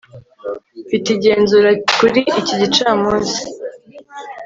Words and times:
mfite 0.85 1.07
igenzura 1.15 1.69
kuri 1.97 2.19
iki 2.39 2.53
gicamunsi 2.61 3.39